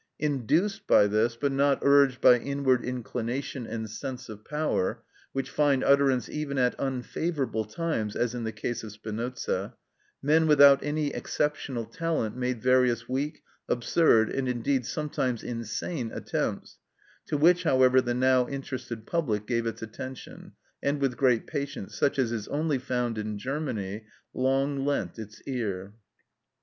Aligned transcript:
Induced 0.17 0.87
by 0.87 1.05
this, 1.05 1.35
but 1.35 1.51
not 1.51 1.77
urged 1.83 2.21
by 2.21 2.39
inward 2.39 2.83
inclination 2.83 3.67
and 3.67 3.87
sense 3.87 4.29
of 4.29 4.43
power 4.43 5.03
(which 5.31 5.51
find 5.51 5.83
utterance 5.83 6.27
even 6.27 6.57
at 6.57 6.73
unfavourable 6.79 7.65
times, 7.65 8.15
as 8.15 8.33
in 8.33 8.43
the 8.43 8.51
case 8.51 8.83
of 8.83 8.91
Spinoza), 8.93 9.75
men 10.19 10.47
without 10.47 10.81
any 10.83 11.09
exceptional 11.13 11.85
talent 11.85 12.35
made 12.35 12.63
various 12.63 13.07
weak, 13.07 13.43
absurd, 13.69 14.31
and 14.31 14.49
indeed 14.49 14.87
sometimes 14.87 15.43
insane, 15.43 16.09
attempts, 16.15 16.79
to 17.27 17.37
which, 17.37 17.61
however, 17.61 18.01
the 18.01 18.15
now 18.15 18.47
interested 18.47 19.05
public 19.05 19.45
gave 19.45 19.67
its 19.67 19.83
attention, 19.83 20.53
and 20.81 20.99
with 20.99 21.15
great 21.15 21.45
patience, 21.45 21.95
such 21.95 22.17
as 22.17 22.31
is 22.31 22.47
only 22.47 22.79
found 22.79 23.19
in 23.19 23.37
Germany, 23.37 24.07
long 24.33 24.83
lent 24.83 25.19
its 25.19 25.43
ear. 25.45 25.93